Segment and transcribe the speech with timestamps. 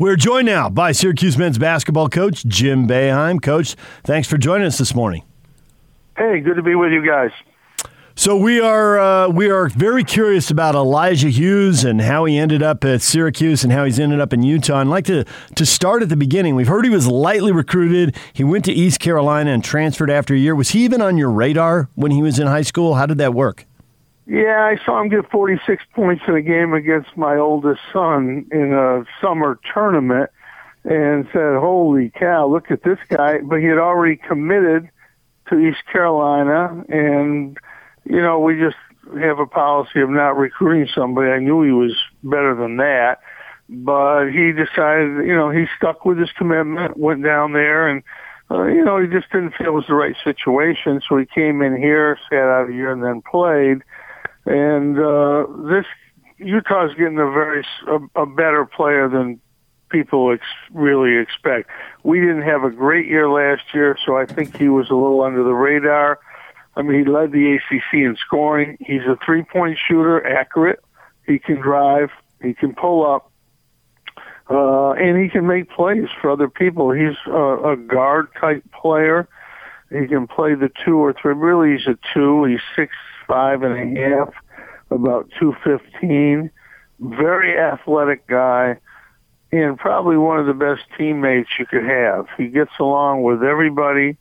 [0.00, 3.42] We're joined now by Syracuse men's basketball coach Jim Boeheim.
[3.42, 5.24] Coach, thanks for joining us this morning.
[6.16, 7.32] Hey, good to be with you guys.
[8.14, 12.62] So we are uh, we are very curious about Elijah Hughes and how he ended
[12.62, 14.78] up at Syracuse and how he's ended up in Utah.
[14.78, 15.24] I'd like to
[15.56, 16.54] to start at the beginning.
[16.54, 18.16] We've heard he was lightly recruited.
[18.32, 20.54] He went to East Carolina and transferred after a year.
[20.54, 22.94] Was he even on your radar when he was in high school?
[22.94, 23.66] How did that work?
[24.28, 28.74] Yeah, I saw him get 46 points in a game against my oldest son in
[28.74, 30.28] a summer tournament
[30.84, 33.38] and said, holy cow, look at this guy.
[33.38, 34.90] But he had already committed
[35.48, 37.56] to East Carolina and,
[38.04, 38.76] you know, we just
[39.18, 41.30] have a policy of not recruiting somebody.
[41.30, 43.20] I knew he was better than that,
[43.70, 48.02] but he decided, you know, he stuck with his commitment, went down there and,
[48.50, 51.00] uh, you know, he just didn't feel it was the right situation.
[51.08, 53.82] So he came in here, sat out a year and then played
[54.48, 55.84] and uh, this
[56.38, 59.40] Utah's getting a very a, a better player than
[59.90, 61.70] people ex- really expect.
[62.02, 65.22] We didn't have a great year last year, so I think he was a little
[65.22, 66.20] under the radar.
[66.76, 68.78] I mean, he led the ACC in scoring.
[68.80, 70.80] He's a three-point shooter, accurate.
[71.26, 72.10] He can drive.
[72.40, 73.32] He can pull up.
[74.48, 76.92] Uh, and he can make plays for other people.
[76.92, 79.28] He's a, a guard type player.
[79.90, 81.34] He can play the two or three.
[81.34, 82.44] Really, he's a two.
[82.44, 82.94] He's six
[83.28, 84.34] five and a half,
[84.90, 86.50] about 215.
[87.00, 88.78] Very athletic guy
[89.50, 92.26] and probably one of the best teammates you could have.
[92.36, 94.16] He gets along with everybody.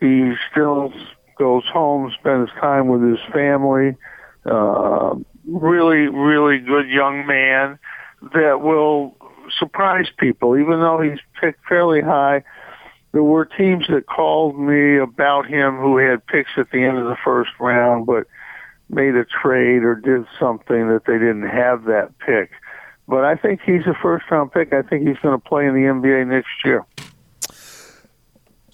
[0.00, 0.92] He still
[1.38, 3.96] goes home, spends time with his family.
[4.44, 5.14] Uh,
[5.46, 7.78] really, really good young man
[8.34, 9.16] that will
[9.58, 12.42] surprise people, even though he's picked fairly high
[13.14, 17.04] there were teams that called me about him who had picks at the end of
[17.04, 18.26] the first round, but
[18.88, 22.50] made a trade or did something that they didn't have that pick.
[23.06, 24.72] But I think he's a first round pick.
[24.72, 26.84] I think he's going to play in the NBA next year.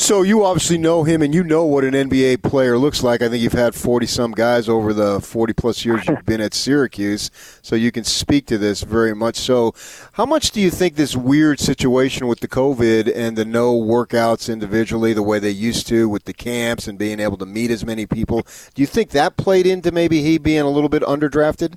[0.00, 3.20] So you obviously know him, and you know what an NBA player looks like.
[3.20, 6.54] I think you've had forty some guys over the forty plus years you've been at
[6.54, 7.32] Syracuse,
[7.62, 9.34] so you can speak to this very much.
[9.34, 9.74] So,
[10.12, 14.50] how much do you think this weird situation with the COVID and the no workouts
[14.50, 17.84] individually, the way they used to with the camps and being able to meet as
[17.84, 21.74] many people, do you think that played into maybe he being a little bit underdrafted?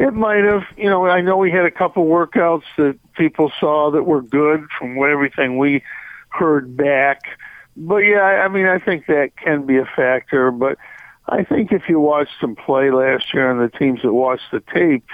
[0.00, 0.64] It might have.
[0.76, 4.66] You know, I know we had a couple workouts that people saw that were good
[4.76, 5.84] from everything we
[6.38, 7.22] heard back.
[7.76, 10.50] But yeah, I mean, I think that can be a factor.
[10.50, 10.78] But
[11.28, 14.62] I think if you watched him play last year and the teams that watched the
[14.72, 15.08] tape,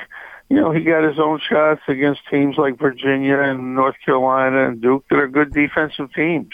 [0.48, 4.80] you know, he got his own shots against teams like Virginia and North Carolina and
[4.80, 6.52] Duke that are good defensive teams.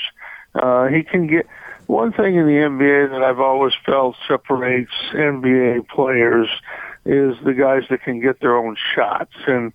[0.55, 1.47] Uh, he can get
[1.89, 6.49] one thing in the NBA that I've always felt separates NBA players
[7.05, 9.35] is the guys that can get their own shots.
[9.47, 9.73] And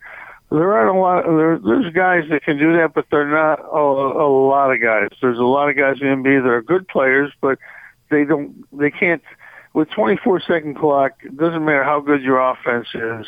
[0.54, 1.24] there aren't a lot.
[1.26, 5.10] There, there's guys that can do that, but they're not a, a lot of guys.
[5.20, 7.58] There's a lot of guys in the NBA that are good players, but
[8.12, 8.64] they don't.
[8.72, 9.24] They can't.
[9.74, 13.26] With 24 second clock, it doesn't matter how good your offense is.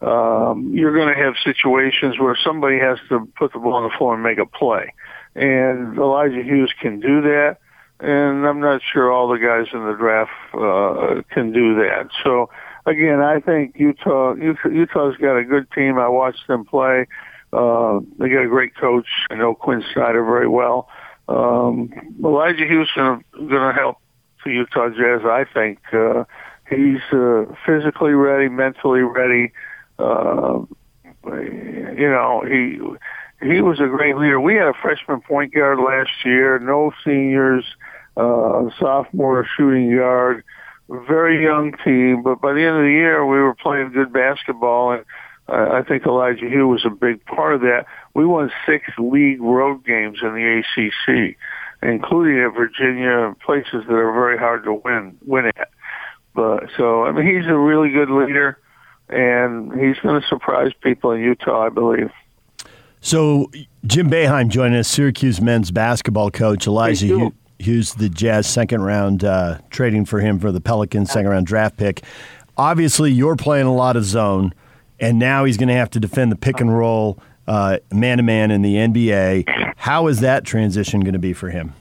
[0.00, 3.94] Um, you're going to have situations where somebody has to put the ball on the
[3.98, 4.94] floor and make a play,
[5.34, 7.56] and Elijah Hughes can do that.
[7.98, 12.08] And I'm not sure all the guys in the draft uh, can do that.
[12.22, 12.48] So
[12.86, 15.98] again, I think Utah, Utah's got a good team.
[15.98, 17.06] I watched them play.
[17.52, 19.08] Uh, they got a great coach.
[19.30, 20.88] I know Quin Snyder very well.
[21.28, 21.90] Um,
[22.24, 23.98] Elijah Houston going to help
[24.44, 25.22] the Utah Jazz.
[25.24, 26.24] I think uh,
[26.68, 29.52] he's uh, physically ready, mentally ready.
[29.98, 30.60] Uh,
[31.24, 32.80] you know, he
[33.46, 34.40] he was a great leader.
[34.40, 37.64] We had a freshman point guard last year, no seniors,
[38.16, 40.44] uh, sophomore shooting guard
[40.90, 44.92] very young team, but by the end of the year, we were playing good basketball,
[44.92, 45.04] and
[45.48, 47.86] uh, I think Elijah Hugh was a big part of that.
[48.14, 51.36] We won six league road games in the ACC,
[51.82, 55.70] including at Virginia, places that are very hard to win win at.
[56.34, 58.58] But so, I mean, he's a really good leader,
[59.08, 62.10] and he's going to surprise people in Utah, I believe.
[63.00, 63.50] So,
[63.86, 67.32] Jim Boeheim joining us, Syracuse men's basketball coach Elijah Hughes.
[67.60, 71.76] Hughes, the Jazz second round uh, trading for him for the Pelicans second round draft
[71.76, 72.02] pick.
[72.56, 74.52] Obviously, you're playing a lot of zone,
[74.98, 77.18] and now he's going to have to defend the pick and roll
[77.92, 79.74] man to man in the NBA.
[79.76, 81.72] How is that transition going to be for him?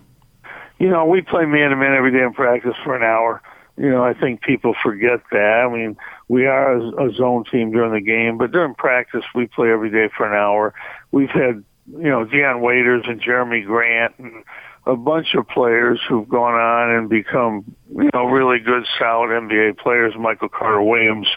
[0.80, 3.42] You know, we play man to man every day in practice for an hour.
[3.78, 5.66] You know, I think people forget that.
[5.66, 5.98] I mean,
[6.28, 10.10] we are a, zone team during the game, but during practice, we play every day
[10.16, 10.74] for an hour.
[11.12, 14.44] We've had, you know, Dion Waiters and Jerami Grant and
[14.92, 19.78] a bunch of players who've gone on and become, you know, really good, solid NBA
[19.78, 20.14] players.
[20.18, 21.28] Michael Carter Williams,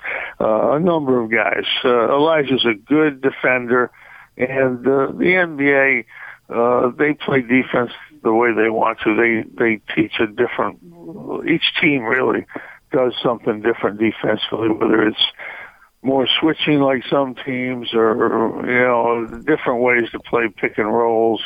[0.41, 1.65] uh, a number of guys.
[1.85, 3.91] Uh, Elijah's a good defender.
[4.37, 6.05] And uh, the NBA,
[6.49, 9.15] uh, they play defense the way they want to.
[9.17, 10.79] They they teach a different.
[11.49, 12.47] Each team really
[12.93, 15.25] does something different defensively, whether it's
[16.03, 21.43] more switching like some teams or you know different ways to play pick and rolls.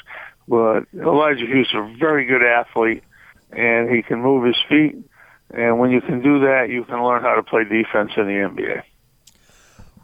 [0.48, 3.02] But Elijah Hughes is a very good athlete,
[3.50, 4.96] and he can move his feet.
[5.50, 8.32] And when you can do that, you can learn how to play defense in the
[8.32, 8.82] NBA.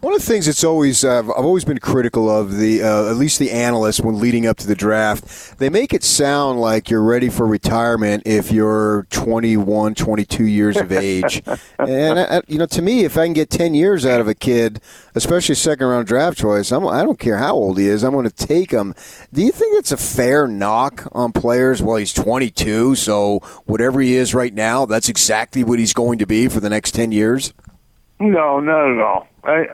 [0.02, 3.14] One of the things that's always uh, I've always been critical of the uh, at
[3.14, 7.04] least the analysts when leading up to the draft, they make it sound like you're
[7.04, 11.40] ready for retirement if you're 21, 22 years of age.
[11.78, 14.26] and I, uh, you know, to me, if I can get 10 years out of
[14.26, 14.80] a kid,
[15.14, 18.10] especially a second round draft choice, I'm, I don't care how old he is, I'm
[18.10, 18.96] going to take him.
[19.32, 21.80] Do you think that's a fair knock on players?
[21.80, 26.26] Well, he's 22, so whatever he is right now, that's exactly what he's going to
[26.26, 27.54] be for the next 10 years.
[28.18, 29.28] No, not at all.
[29.44, 29.66] I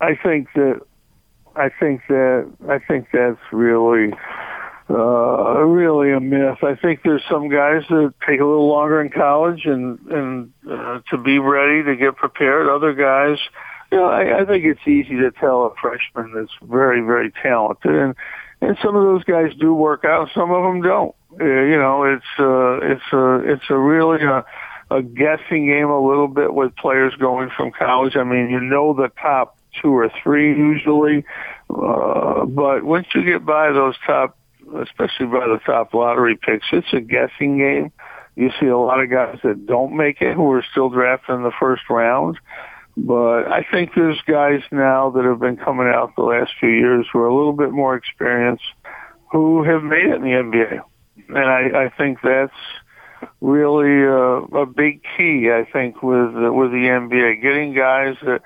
[0.00, 0.80] I think that
[1.56, 4.12] I think that I think that's really
[4.90, 6.58] uh, really a myth.
[6.62, 11.00] I think there's some guys that take a little longer in college and and uh,
[11.10, 12.68] to be ready to get prepared.
[12.68, 13.38] Other guys,
[13.90, 17.94] you know, I, I think it's easy to tell a freshman that's very very talented,
[17.94, 18.14] and
[18.60, 21.14] and some of those guys do work out, some of them don't.
[21.40, 24.44] Uh, you know, it's uh, it's a it's a really a
[24.94, 28.16] a guessing game a little bit with players going from college.
[28.16, 31.24] I mean, you know the top two or three usually,
[31.68, 34.38] uh, but once you get by those top,
[34.80, 37.92] especially by the top lottery picks, it's a guessing game.
[38.36, 41.42] You see a lot of guys that don't make it who are still drafted in
[41.42, 42.38] the first round.
[42.96, 47.06] But I think there's guys now that have been coming out the last few years
[47.12, 48.64] who are a little bit more experienced
[49.32, 50.80] who have made it in the NBA.
[51.28, 52.52] And I, I think that's
[53.40, 58.42] really uh, a big key, I think, with uh, with the NBA, getting guys that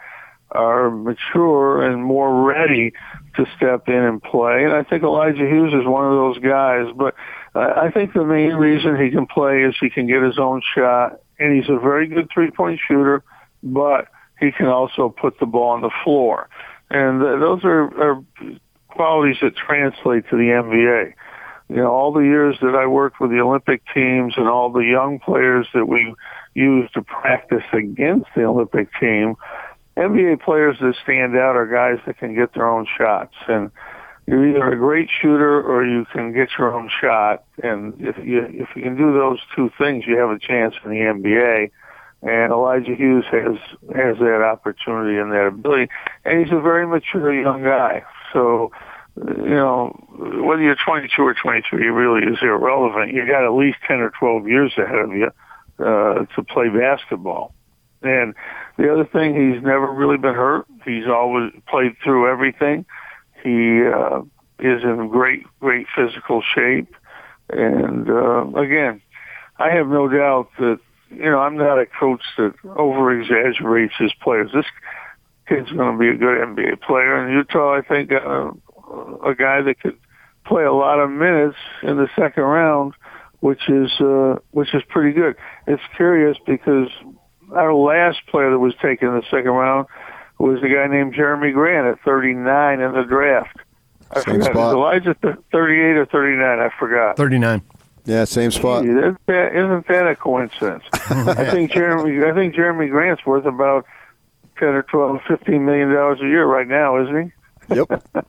[0.50, 2.92] are mature and more ready
[3.36, 4.64] to step in and play.
[4.64, 6.86] And I think Elijah Hughes is one of those guys.
[6.96, 7.14] But
[7.54, 11.20] I think the main reason he can play is he can get his own shot,
[11.38, 13.22] and he's a very good three-point shooter.
[13.62, 14.08] But
[14.40, 16.48] he can also put the ball on the floor,
[16.90, 18.24] and those are, are
[18.88, 21.14] qualities that translate to the NBA
[21.68, 24.80] you know, all the years that I worked with the Olympic teams and all the
[24.80, 26.14] young players that we
[26.54, 29.36] used to practice against the Olympic team,
[29.96, 33.34] NBA players that stand out are guys that can get their own shots.
[33.48, 33.70] And
[34.26, 37.44] you're either a great shooter or you can get your own shot.
[37.62, 40.90] And if you if you can do those two things, you have a chance in
[40.90, 41.70] the NBA.
[42.20, 43.56] And Elijah Hughes has
[43.94, 45.88] has that opportunity and that ability,
[46.24, 48.04] and he's a very mature young guy.
[48.32, 48.72] So
[49.26, 49.88] you know,
[50.44, 53.12] whether you're 22 or 23 really is irrelevant.
[53.12, 55.30] You got at least 10 or 12 years ahead of you
[55.78, 57.54] uh, to play basketball.
[58.02, 58.34] And
[58.76, 60.66] the other thing, he's never really been hurt.
[60.84, 62.84] He's always played through everything.
[63.42, 64.22] He uh,
[64.58, 66.94] is in great, great physical shape.
[67.50, 69.00] And uh, again,
[69.58, 70.78] I have no doubt that
[71.10, 74.50] you know I'm not a coach that over exaggerates his players.
[74.52, 74.66] This
[75.48, 77.74] kid's going to be a good NBA player in Utah.
[77.74, 78.50] I think uh,
[79.24, 79.98] a guy that could
[80.44, 82.94] play a lot of minutes in the second round,
[83.40, 85.36] which is uh, which is pretty good.
[85.66, 86.88] It's curious because
[87.52, 89.86] our last player that was taken in the second round
[90.38, 93.56] was a guy named Jerami Grant at 39 in the draft.
[94.10, 94.52] I same forgot.
[94.52, 94.74] spot.
[94.74, 95.14] Elijah
[95.52, 96.58] 38 or 39?
[96.58, 97.16] I forgot.
[97.16, 97.62] 39.
[98.04, 98.84] Yeah, same spot.
[98.84, 100.84] Gee, isn't, that, isn't that a coincidence?
[100.92, 102.24] I think Jerami.
[102.30, 103.84] I think Jerami Grant's worth about
[104.58, 107.32] 10 or 12, 15 million dollars a year right now, isn't
[107.68, 107.74] he?
[107.74, 108.02] Yep.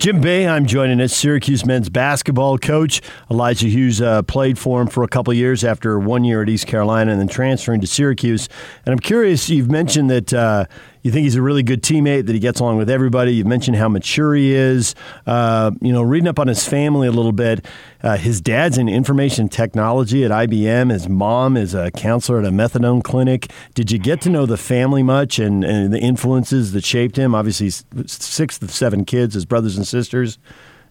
[0.00, 3.00] Jim Boeheim joining us, Syracuse men's basketball coach.
[3.30, 6.66] Elijah Hughes uh, played for him for a couple years after one year at East
[6.66, 8.48] Carolina and then transferring to Syracuse.
[8.84, 10.64] And I'm curious, you've mentioned that uh,
[11.04, 13.34] you think he's a really good teammate, that he gets along with everybody.
[13.34, 14.94] You've mentioned how mature he is.
[15.26, 17.64] Uh, you know, reading up on his family a little bit,
[18.02, 20.90] uh, his dad's in information technology at IBM.
[20.90, 23.50] His mom is a counselor at a methadone clinic.
[23.74, 27.34] Did you get to know the family much and, and the influences that shaped him?
[27.34, 27.68] Obviously,
[28.06, 30.38] six of seven kids, his brothers and sisters.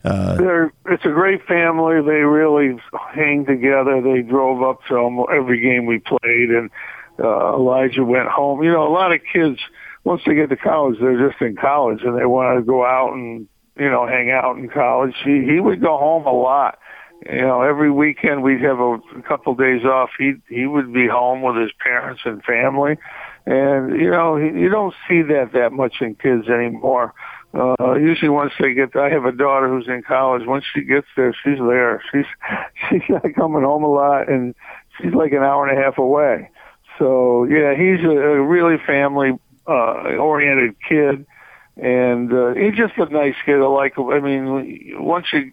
[0.03, 2.01] Uh, They're, it's a great family.
[2.01, 2.77] They really
[3.13, 4.01] hang together.
[4.01, 6.69] They drove up to almost every game we played, and
[7.19, 8.63] uh, Elijah went home.
[8.63, 9.59] You know, a lot of kids–
[10.03, 13.13] once they get to college, they're just in college and they want to go out
[13.13, 13.47] and
[13.77, 15.15] you know hang out in college.
[15.23, 16.79] He he would go home a lot.
[17.25, 20.09] You know, every weekend we'd have a, a couple days off.
[20.17, 22.97] He he would be home with his parents and family,
[23.45, 27.13] and you know he, you don't see that that much in kids anymore.
[27.53, 30.41] Uh, usually once they get, I have a daughter who's in college.
[30.45, 32.01] Once she gets there, she's there.
[32.11, 32.25] She's
[32.89, 34.55] she's not coming home a lot, and
[34.97, 36.49] she's like an hour and a half away.
[36.97, 39.31] So yeah, he's a, a really family
[39.67, 41.25] uh, oriented kid.
[41.77, 43.61] and uh, he's just a nice kid.
[43.61, 43.97] I like.
[43.97, 45.51] I mean, once you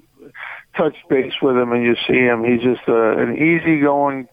[0.77, 4.29] touch base with him and you see him, he's just uh, an easygoing,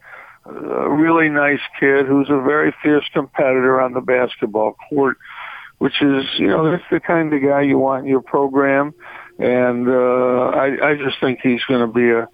[0.46, 0.52] uh,
[0.90, 5.18] really nice kid who's a very fierce competitor on the basketball court,
[5.78, 8.94] which is, you know, that's the kind of guy you want in your program.
[9.40, 12.28] And uh, I, I just think he's going to be a,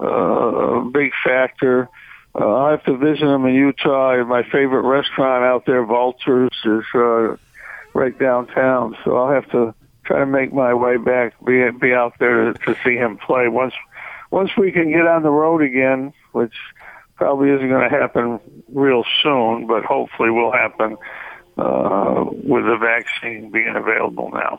[0.00, 1.88] uh a big factor.
[2.34, 4.24] Uh, I have to visit him in Utah.
[4.24, 7.36] My favorite restaurant out there, Valters, is uh,
[7.94, 8.96] right downtown.
[9.04, 12.58] So I'll have to try to make my way back, be be out there to,
[12.60, 13.74] to see him play once
[14.30, 16.54] once we can get on the road again, which
[17.16, 18.38] probably isn't going to happen
[18.72, 20.96] real soon, but hopefully will happen
[21.58, 24.58] uh, with the vaccine being available now.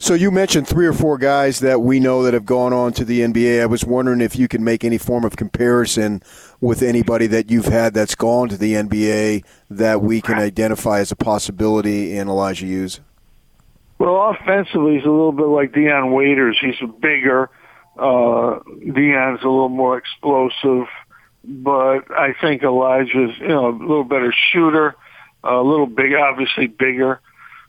[0.00, 3.04] So you mentioned three or four guys that we know that have gone on to
[3.04, 3.60] the NBA.
[3.60, 6.22] I was wondering if you can make any form of comparison
[6.60, 11.10] with anybody that you've had that's gone to the NBA that we can identify as
[11.10, 13.00] a possibility in Elijah Hughes.
[13.98, 16.56] Well, offensively, he's a little bit like Dion Waiters.
[16.60, 17.50] He's bigger.
[17.98, 18.60] Uh,
[18.94, 20.86] Dion's a little more explosive,
[21.42, 24.94] but I think Elijah's you know a little better shooter,
[25.44, 27.20] a little big, obviously bigger,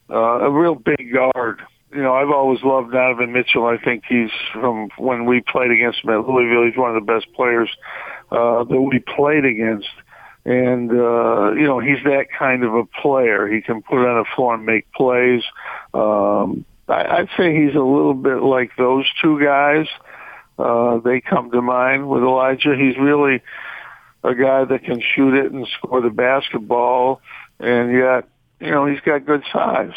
[0.09, 1.61] uh, a real big guard
[1.93, 3.65] you know, I've always loved Donovan Mitchell.
[3.65, 6.65] I think he's from when we played against him at Louisville.
[6.65, 7.69] He's one of the best players
[8.31, 9.89] uh, that we played against,
[10.45, 13.47] and uh, you know, he's that kind of a player.
[13.47, 15.41] He can put on the floor and make plays.
[15.93, 19.87] Um, I, I'd say he's a little bit like those two guys.
[20.59, 22.75] Uh, they come to mind with Elijah.
[22.77, 23.41] He's really
[24.23, 27.21] a guy that can shoot it and score the basketball,
[27.59, 28.27] and yet,
[28.59, 29.93] you know, he's got good size.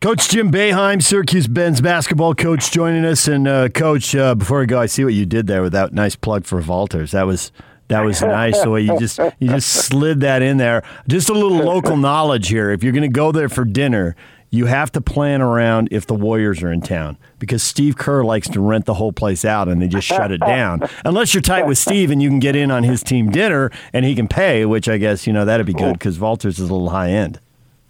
[0.00, 3.28] Coach Jim Boeheim, Syracuse Ben's basketball coach, joining us.
[3.28, 5.92] And uh, Coach, uh, before we go, I see what you did there with that
[5.92, 7.10] nice plug for Valters.
[7.10, 7.52] That was
[7.88, 10.84] that was nice the way you just you just slid that in there.
[11.06, 12.70] Just a little local knowledge here.
[12.70, 14.16] If you're going to go there for dinner,
[14.50, 18.48] you have to plan around if the Warriors are in town because Steve Kerr likes
[18.48, 20.80] to rent the whole place out and they just shut it down.
[21.04, 24.04] Unless you're tight with Steve and you can get in on his team dinner and
[24.04, 26.72] he can pay, which I guess you know that'd be good because Valters is a
[26.74, 27.38] little high end.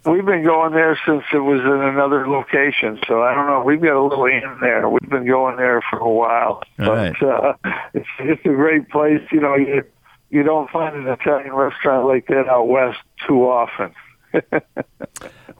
[0.03, 3.61] We've been going there since it was in another location, so I don't know.
[3.63, 4.89] We've got a little in there.
[4.89, 7.23] We've been going there for a while, All but right.
[7.23, 7.53] uh,
[7.93, 9.21] it's it's a great place.
[9.31, 9.83] You know, you
[10.31, 13.93] you don't find an Italian restaurant like that out west too often.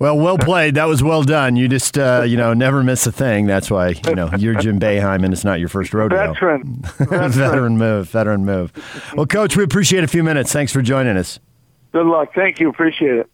[0.02, 0.74] Well, well played.
[0.76, 1.56] That was well done.
[1.56, 3.46] You just, uh, you know, never miss a thing.
[3.46, 6.34] That's why, you know, you're Jim Boeheim and it's not your first rodeo.
[6.34, 8.10] Veteran, veteran move.
[8.10, 8.74] Veteran move.
[9.16, 10.52] Well, Coach, we appreciate a few minutes.
[10.52, 11.40] Thanks for joining us.
[11.92, 12.30] Good luck.
[12.34, 12.68] Thank you.
[12.68, 13.30] Appreciate it.